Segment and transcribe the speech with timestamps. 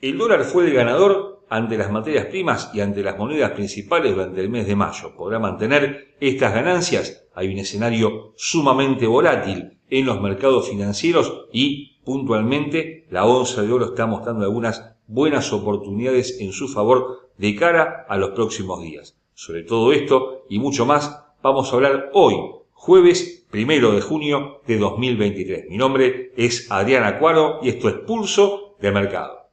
[0.00, 4.40] El dólar fue el ganador ante las materias primas y ante las monedas principales durante
[4.40, 5.14] el mes de mayo.
[5.14, 7.26] ¿Podrá mantener estas ganancias?
[7.34, 13.86] Hay un escenario sumamente volátil en los mercados financieros y puntualmente la onza de oro
[13.86, 19.18] está mostrando algunas buenas oportunidades en su favor de cara a los próximos días.
[19.34, 22.36] Sobre todo esto y mucho más vamos a hablar hoy,
[22.72, 25.68] jueves primero de junio de 2023.
[25.68, 29.49] Mi nombre es Adriana Cuaro y esto es Pulso de Mercado.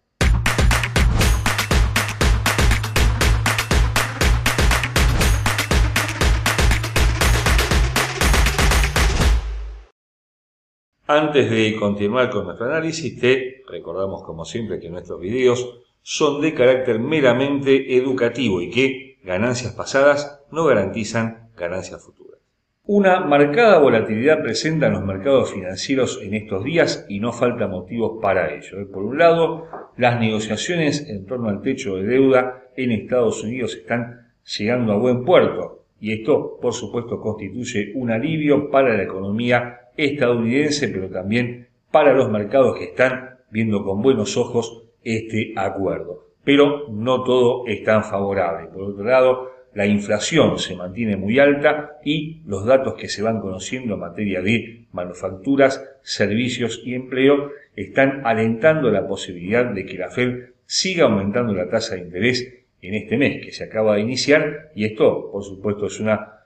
[11.09, 16.53] Antes de continuar con nuestro análisis, te recordamos como siempre que nuestros videos son de
[16.53, 22.41] carácter meramente educativo y que ganancias pasadas no garantizan ganancias futuras.
[22.83, 28.21] Una marcada volatilidad presenta en los mercados financieros en estos días y no falta motivos
[28.21, 28.91] para ello.
[28.91, 34.27] Por un lado, las negociaciones en torno al techo de deuda en Estados Unidos están
[34.57, 40.87] llegando a buen puerto y esto, por supuesto, constituye un alivio para la economía estadounidense,
[40.87, 46.27] pero también para los mercados que están viendo con buenos ojos este acuerdo.
[46.43, 48.69] Pero no todo es tan favorable.
[48.69, 53.39] Por otro lado, la inflación se mantiene muy alta y los datos que se van
[53.39, 60.09] conociendo en materia de manufacturas, servicios y empleo están alentando la posibilidad de que la
[60.09, 64.71] Fed siga aumentando la tasa de interés en este mes que se acaba de iniciar
[64.73, 66.36] y esto, por supuesto, es una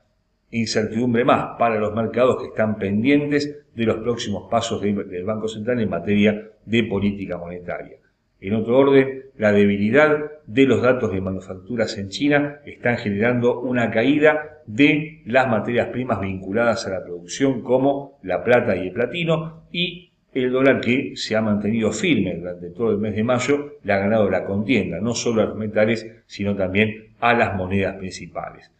[0.51, 5.79] incertidumbre más para los mercados que están pendientes de los próximos pasos del Banco Central
[5.79, 7.97] en materia de política monetaria.
[8.41, 13.91] En otro orden, la debilidad de los datos de manufacturas en China están generando una
[13.91, 19.63] caída de las materias primas vinculadas a la producción como la plata y el platino
[19.71, 23.93] y el dólar que se ha mantenido firme durante todo el mes de mayo le
[23.93, 28.71] ha ganado la contienda, no solo a los metales, sino también a las monedas principales.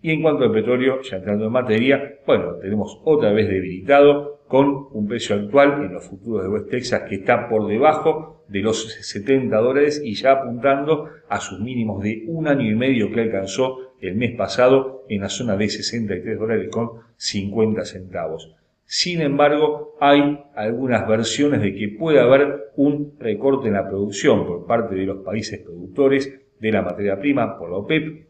[0.00, 4.88] Y en cuanto al petróleo, ya entrando en materia, bueno, tenemos otra vez debilitado con
[4.92, 8.92] un precio actual en los futuros de West Texas que está por debajo de los
[8.92, 13.94] 70 dólares y ya apuntando a sus mínimos de un año y medio que alcanzó
[14.00, 18.54] el mes pasado en la zona de 63 dólares con 50 centavos.
[18.84, 24.66] Sin embargo, hay algunas versiones de que puede haber un recorte en la producción por
[24.66, 28.27] parte de los países productores de la materia prima por la OPEP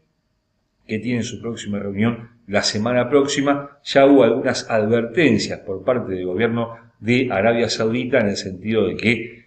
[0.89, 6.25] que tiene su próxima reunión la semana próxima, ya hubo algunas advertencias por parte del
[6.25, 9.38] gobierno de Arabia Saudita en el sentido de que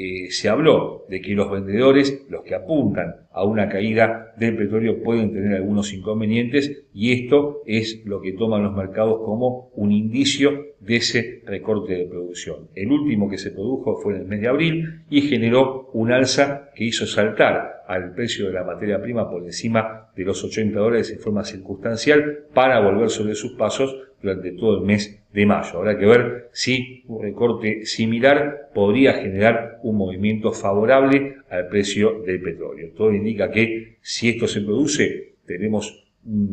[0.00, 5.02] eh, se habló de que los vendedores, los que apuntan a una caída del petróleo,
[5.02, 10.66] pueden tener algunos inconvenientes y esto es lo que toman los mercados como un indicio
[10.78, 12.68] de ese recorte de producción.
[12.76, 16.70] El último que se produjo fue en el mes de abril y generó un alza
[16.76, 21.10] que hizo saltar al precio de la materia prima por encima de los 80 dólares
[21.10, 25.78] en forma circunstancial para volver sobre sus pasos durante todo el mes de mayo.
[25.78, 32.40] Habrá que ver si un recorte similar podría generar un movimiento favorable al precio del
[32.40, 32.90] petróleo.
[32.96, 36.04] Todo indica que si esto se produce, tenemos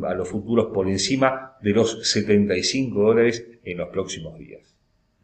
[0.03, 4.74] a los futuros por encima de los 75 dólares en los próximos días.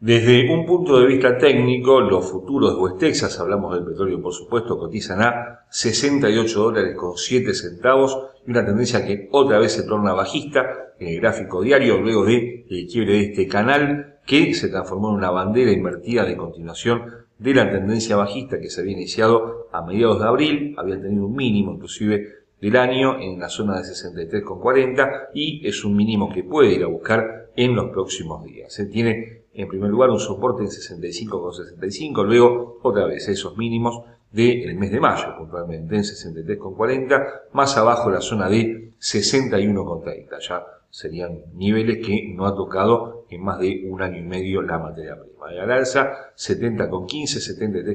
[0.02, 4.34] Desde un punto de vista técnico, los futuros de West Texas, hablamos del petróleo por
[4.34, 9.84] supuesto, cotizan a 68 dólares con 7 centavos y una tendencia que otra vez se
[9.84, 14.70] torna bajista en el gráfico diario luego de el quiebre de este canal que se
[14.70, 17.04] transformó en una bandera invertida de continuación
[17.38, 21.36] de la tendencia bajista que se había iniciado a mediados de abril, había tenido un
[21.36, 22.28] mínimo inclusive
[22.60, 26.88] del año en la zona de 63,40 y es un mínimo que puede ir a
[26.88, 28.74] buscar en los próximos días.
[28.74, 34.76] Se tiene en primer lugar un soporte en 65,65, luego otra vez esos mínimos del
[34.76, 42.06] mes de mayo, puntualmente en 63,40, más abajo la zona de 61,30, ya serían niveles
[42.06, 45.54] que no ha tocado en más de un año y medio la materia prima.
[45.54, 47.40] Y al alza 70,15,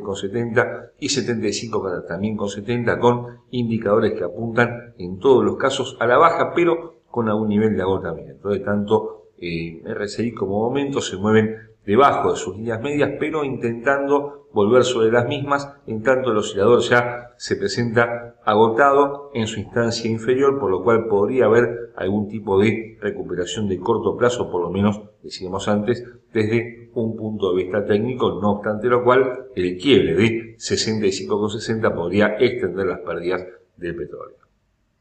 [0.01, 6.07] 73,70 y 75 también con 70 con indicadores que apuntan en todos los casos a
[6.07, 8.49] la baja, pero con algún nivel de agotamiento.
[8.49, 14.49] De tanto eh, RSI como momento se mueven debajo de sus líneas medias, pero intentando
[14.53, 20.11] volver sobre las mismas, en tanto el oscilador ya se presenta agotado en su instancia
[20.11, 24.71] inferior, por lo cual podría haber algún tipo de recuperación de corto plazo, por lo
[24.71, 30.15] menos, decíamos antes, desde un punto de vista técnico, no obstante lo cual el quiebre
[30.15, 33.47] de 65,60 podría extender las pérdidas
[33.77, 34.46] del petróleo.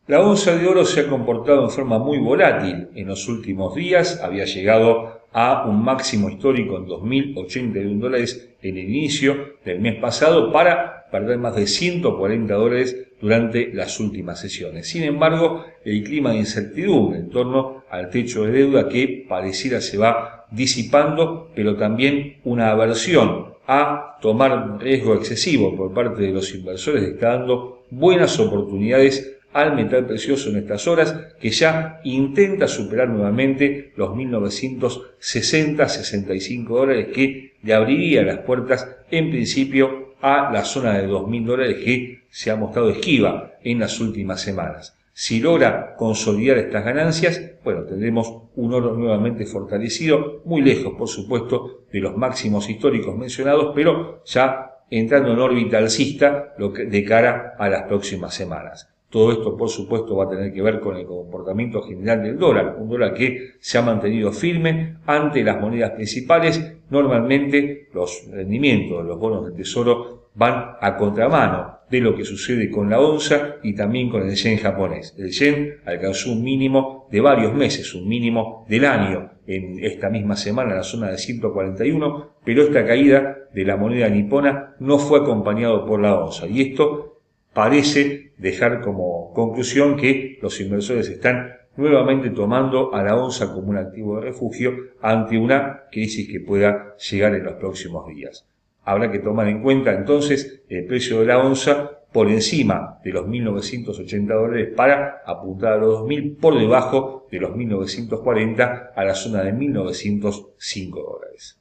[0.08, 4.22] La onza de oro se ha comportado en forma muy volátil en los últimos días,
[4.22, 10.52] había llegado a un máximo histórico en 2.081 dólares en el inicio del mes pasado
[10.52, 14.88] para perder más de 140 dólares durante las últimas sesiones.
[14.88, 19.98] Sin embargo, el clima de incertidumbre en torno al techo de deuda que pareciera se
[19.98, 27.02] va disipando, pero también una aversión a tomar riesgo excesivo por parte de los inversores
[27.02, 33.94] está dando buenas oportunidades al metal precioso en estas horas, que ya intenta superar nuevamente
[33.96, 41.46] los 1960-65 dólares que le abriría las puertas en principio a la zona de 2.000
[41.46, 44.98] dólares que se ha mostrado esquiva en las últimas semanas.
[45.14, 51.86] Si logra consolidar estas ganancias, bueno, tendremos un oro nuevamente fortalecido, muy lejos, por supuesto,
[51.94, 57.84] de los máximos históricos mencionados, pero ya entrando en órbita alcista de cara a las
[57.84, 58.92] próximas semanas.
[59.10, 62.76] Todo esto, por supuesto, va a tener que ver con el comportamiento general del dólar,
[62.80, 66.76] un dólar que se ha mantenido firme ante las monedas principales.
[66.90, 72.70] Normalmente los rendimientos de los bonos del tesoro van a contramano de lo que sucede
[72.70, 75.16] con la onza y también con el yen japonés.
[75.18, 80.36] El yen alcanzó un mínimo de varios meses, un mínimo del año en esta misma
[80.36, 85.20] semana en la zona de 141, pero esta caída de la moneda nipona no fue
[85.20, 87.15] acompañado por la onza y esto
[87.56, 93.78] parece dejar como conclusión que los inversores están nuevamente tomando a la onza como un
[93.78, 98.46] activo de refugio ante una crisis que pueda llegar en los próximos días.
[98.84, 103.26] Habrá que tomar en cuenta entonces el precio de la onza por encima de los
[103.26, 109.44] 1.980 dólares para apuntar a los 2.000 por debajo de los 1.940 a la zona
[109.44, 111.58] de 1.905 dólares.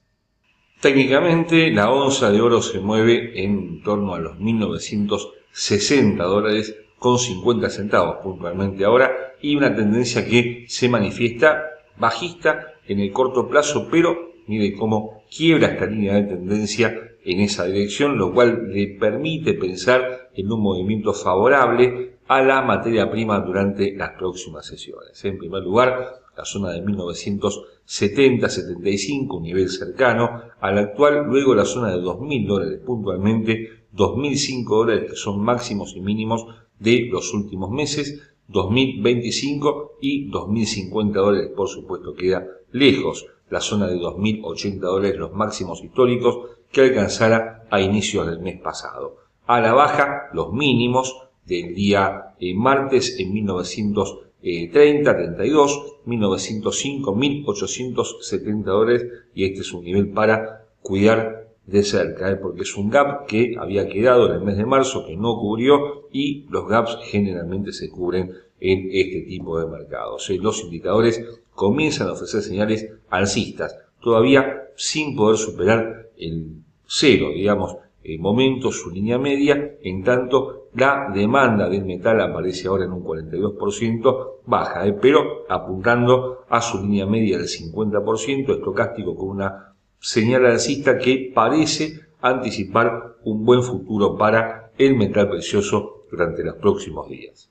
[0.81, 7.19] Técnicamente la onza de oro se mueve en torno a los 1.900 60 dólares con
[7.19, 11.63] 50 centavos puntualmente ahora y una tendencia que se manifiesta
[11.97, 17.65] bajista en el corto plazo, pero mire cómo quiebra esta línea de tendencia en esa
[17.67, 23.95] dirección, lo cual le permite pensar en un movimiento favorable a la materia prima durante
[23.95, 25.25] las próximas sesiones.
[25.25, 31.91] En primer lugar, la zona de 1970-75, un nivel cercano al actual, luego la zona
[31.91, 36.47] de 2.000 dólares puntualmente 2.005 dólares que son máximos y mínimos
[36.79, 43.97] de los últimos meses, 2.025 y 2.050 dólares por supuesto queda lejos la zona de
[43.97, 49.17] 2.080 dólares los máximos históricos que alcanzara a inicios del mes pasado.
[49.47, 59.07] A la baja los mínimos del día eh, martes en 1930, 32, 1905, 1870 dólares
[59.35, 62.37] y este es un nivel para cuidar de cerca, ¿eh?
[62.37, 66.09] porque es un gap que había quedado en el mes de marzo, que no cubrió
[66.13, 70.29] y los gaps generalmente se cubren en este tipo de mercados.
[70.31, 70.39] ¿eh?
[70.41, 71.25] Los indicadores
[71.55, 76.57] comienzan a ofrecer señales alcistas, todavía sin poder superar el
[76.87, 82.85] cero, digamos, el momento, su línea media, en tanto la demanda del metal aparece ahora
[82.85, 84.93] en un 42% baja, ¿eh?
[85.01, 89.74] pero apuntando a su línea media del 50%, estocástico con una
[90.05, 97.09] señal alcista que parece anticipar un buen futuro para el metal precioso durante los próximos
[97.09, 97.51] días.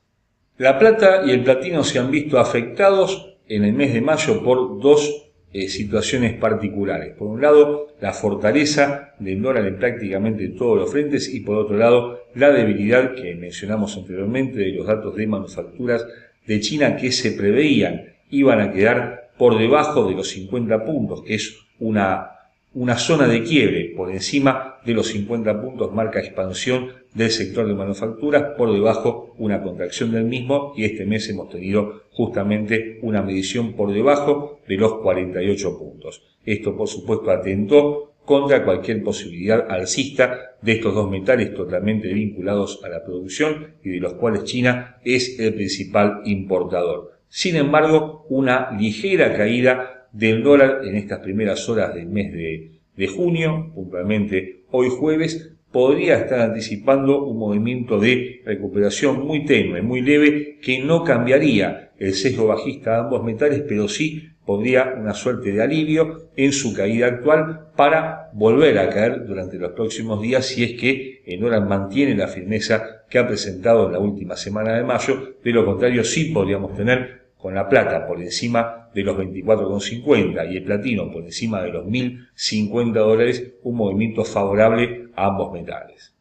[0.60, 4.80] La plata y el platino se han visto afectados en el mes de mayo por
[4.80, 7.16] dos eh, situaciones particulares.
[7.18, 11.76] Por un lado, la fortaleza del dólar en prácticamente todos los frentes y por otro
[11.76, 16.06] lado, la debilidad que mencionamos anteriormente de los datos de manufacturas
[16.46, 21.34] de China que se preveían iban a quedar por debajo de los 50 puntos, que
[21.34, 22.33] es una
[22.74, 27.76] una zona de quiebre por encima de los 50 puntos marca expansión del sector de
[27.76, 33.74] manufacturas, por debajo una contracción del mismo y este mes hemos tenido justamente una medición
[33.74, 36.24] por debajo de los 48 puntos.
[36.46, 42.90] Esto por supuesto atentó contra cualquier posibilidad alcista de estos dos metales totalmente vinculados a
[42.90, 47.14] la producción y de los cuales China es el principal importador.
[47.28, 53.72] Sin embargo, una ligera caída del dólar en estas primeras horas del mes de, junio,
[53.74, 60.80] puntualmente hoy jueves, podría estar anticipando un movimiento de recuperación muy tenue, muy leve, que
[60.80, 66.30] no cambiaría el sesgo bajista de ambos metales, pero sí podría una suerte de alivio
[66.36, 71.24] en su caída actual para volver a caer durante los próximos días si es que
[71.26, 75.36] el dólar mantiene la firmeza que ha presentado en la última semana de mayo.
[75.44, 80.56] De lo contrario, sí podríamos tener con la plata por encima de los 24,50 y
[80.56, 86.14] el platino por encima de los 1.050 dólares, un movimiento favorable a ambos metales.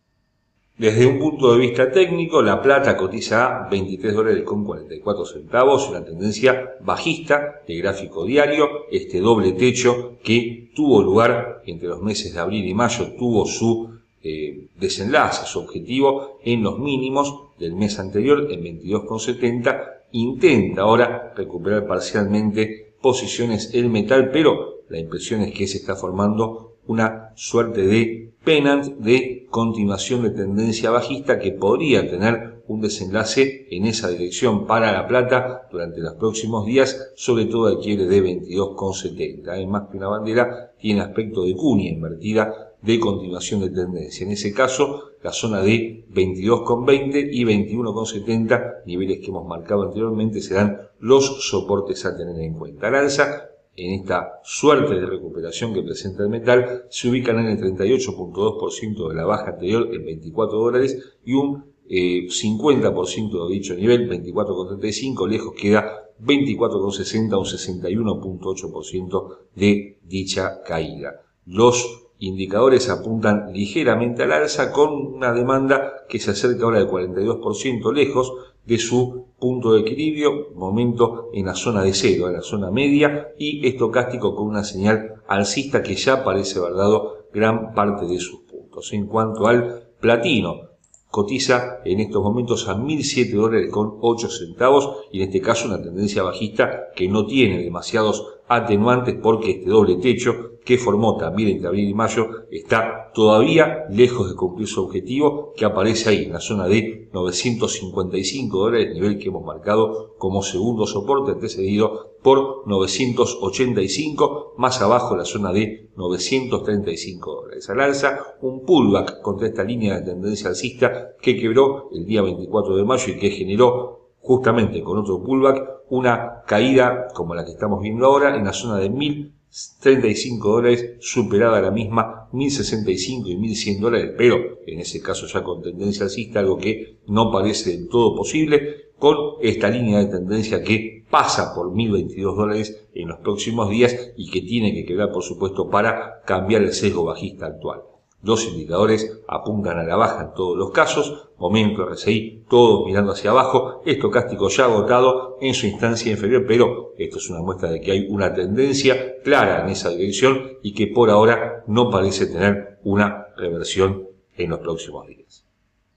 [0.77, 5.89] Desde un punto de vista técnico, la plata cotiza a 23 dólares con 44 centavos,
[5.89, 12.35] una tendencia bajista de gráfico diario, este doble techo que tuvo lugar entre los meses
[12.35, 18.01] de abril y mayo, tuvo su eh, desenlace, su objetivo en los mínimos del mes
[18.01, 25.67] anterior en 22,70, intenta ahora recuperar parcialmente posiciones el metal, pero la impresión es que
[25.67, 32.63] se está formando una suerte de pennant de continuación de tendencia bajista que podría tener
[32.67, 37.79] un desenlace en esa dirección para la plata durante los próximos días, sobre todo el
[37.79, 39.61] quiebre de 22,70.
[39.61, 44.27] Es más que una bandera, tiene aspecto de cuña invertida de continuación de tendencia.
[44.27, 50.89] En ese caso, la zona de 22,20 y 21,70, niveles que hemos marcado anteriormente, serán
[50.99, 52.89] los soportes a tener en cuenta.
[52.89, 57.59] Al alza, en esta suerte de recuperación que presenta el metal, se ubican en el
[57.59, 64.09] 38.2% de la baja anterior en 24 dólares y un 50% eh, de dicho nivel,
[64.09, 71.23] 24,35, lejos queda 24,60, un 61.8% de dicha caída.
[71.47, 77.93] Los indicadores apuntan ligeramente al alza con una demanda que se acerca ahora del 42%
[77.93, 78.33] lejos
[78.65, 83.33] de su punto de equilibrio, momento en la zona de cero, en la zona media
[83.37, 88.43] y estocástico con una señal alcista que ya parece haber dado gran parte de sus
[88.43, 88.93] puntos.
[88.93, 90.71] En cuanto al platino,
[91.11, 95.83] cotiza en estos momentos a 1.007 dólares con 8 centavos y en este caso una
[95.83, 101.69] tendencia bajista que no tiene demasiados atenuantes porque este doble techo que formó también entre
[101.69, 106.41] abril y mayo está todavía lejos de cumplir su objetivo que aparece ahí en la
[106.41, 114.81] zona de 955 dólares, nivel que hemos marcado como segundo soporte antecedido por 985, más
[114.81, 117.69] abajo la zona de 935 dólares.
[117.69, 122.77] Al alza, un pullback contra esta línea de tendencia alcista que quebró el día 24
[122.77, 127.83] de mayo y que generó justamente con otro pullback, una caída como la que estamos
[127.83, 134.15] viendo ahora en la zona de 1035 dólares, superada la misma 1065 y 1100 dólares,
[134.17, 138.93] pero en ese caso ya con tendencia alcista, algo que no parece del todo posible,
[138.99, 144.31] con esta línea de tendencia que pasa por 1022 dólares en los próximos días y
[144.31, 147.83] que tiene que quedar, por supuesto, para cambiar el sesgo bajista actual.
[148.23, 153.33] Los indicadores apuntan a la baja en todos los casos, momento RSI, todo mirando hacia
[153.33, 157.91] abajo, estocástico ya agotado en su instancia inferior, pero esto es una muestra de que
[157.91, 163.27] hay una tendencia clara en esa dirección y que por ahora no parece tener una
[163.37, 165.45] reversión en los próximos días.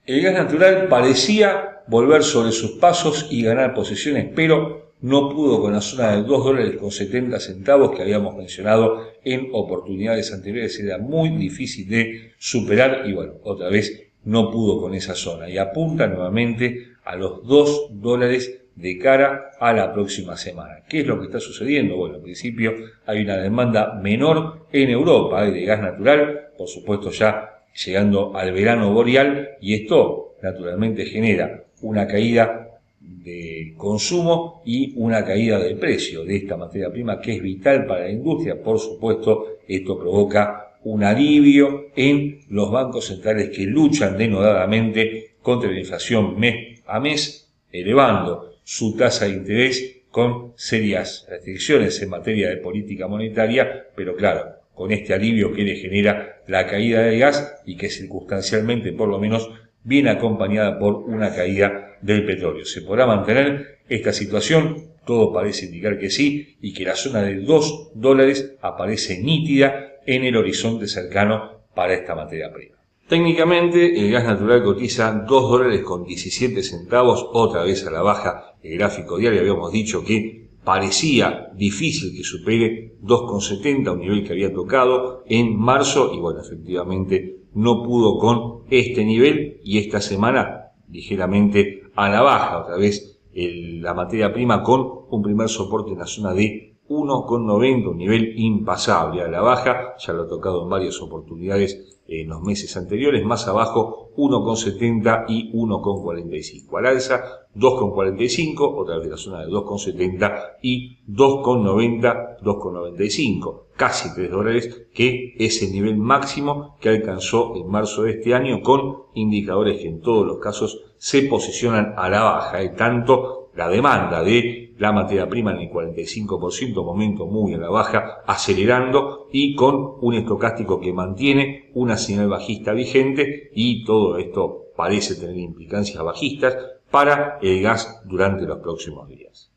[0.04, 5.72] El gas natural parecía volver sobre sus pasos y ganar posiciones, pero no pudo con
[5.72, 10.80] la zona de 2 dólares con 70 centavos que habíamos mencionado en oportunidades anteriores.
[10.80, 15.58] Era muy difícil de superar y bueno, otra vez no pudo con esa zona y
[15.58, 20.82] apunta nuevamente a los 2 dólares de cara a la próxima semana.
[20.88, 21.96] ¿Qué es lo que está sucediendo?
[21.96, 22.74] Bueno, en principio
[23.06, 25.52] hay una demanda menor en Europa ¿eh?
[25.52, 32.08] de gas natural, por supuesto ya llegando al verano boreal y esto naturalmente genera una
[32.08, 32.65] caída
[33.06, 38.02] de consumo y una caída del precio de esta materia prima que es vital para
[38.02, 38.62] la industria.
[38.62, 45.78] Por supuesto, esto provoca un alivio en los bancos centrales que luchan denodadamente contra la
[45.78, 52.56] inflación mes a mes, elevando su tasa de interés con serias restricciones en materia de
[52.56, 57.76] política monetaria, pero claro, con este alivio que le genera la caída del gas y
[57.76, 59.50] que circunstancialmente por lo menos
[59.82, 62.64] viene acompañada por una caída del petróleo.
[62.64, 64.92] ¿Se podrá mantener esta situación?
[65.04, 70.24] Todo parece indicar que sí y que la zona de 2 dólares aparece nítida en
[70.24, 72.76] el horizonte cercano para esta materia prima.
[73.08, 78.56] Técnicamente, el gas natural cotiza 2 dólares con 17 centavos, otra vez a la baja.
[78.62, 84.52] El gráfico diario habíamos dicho que parecía difícil que supere 2,70, un nivel que había
[84.52, 91.82] tocado en marzo, y bueno, efectivamente no pudo con este nivel y esta semana ligeramente
[91.96, 96.32] a la baja, otra vez la materia prima con un primer soporte en la zona
[96.32, 99.22] de 1,90, un nivel impasable.
[99.22, 103.48] A la baja, ya lo ha tocado en varias oportunidades en los meses anteriores, más
[103.48, 106.78] abajo 1,70 y 1,45.
[106.78, 107.22] Al alza
[107.54, 115.62] 2,45, otra vez la zona de 2,70 y 2,90, 2,95, casi 3 dólares, que es
[115.62, 120.26] el nivel máximo que alcanzó en marzo de este año con indicadores que en todos
[120.26, 125.52] los casos se posicionan a la baja, y tanto la demanda de la materia prima
[125.52, 131.70] en el 45%, momento muy a la baja, acelerando y con un estocástico que mantiene
[131.74, 136.56] una señal bajista vigente y todo esto parece tener implicancias bajistas
[136.90, 139.50] para el gas durante los próximos días.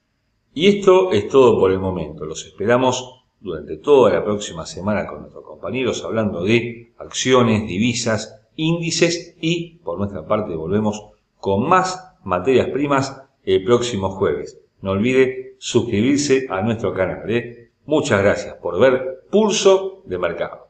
[0.54, 2.26] Y esto es todo por el momento.
[2.26, 9.36] Los esperamos durante toda la próxima semana con nuestros compañeros hablando de acciones, divisas, índices
[9.42, 11.04] y por nuestra parte volvemos
[11.38, 14.60] con más materias primas el próximo jueves.
[14.82, 17.30] No olvide suscribirse a nuestro canal.
[17.30, 17.72] ¿eh?
[17.86, 20.69] Muchas gracias por ver Pulso de Mercado.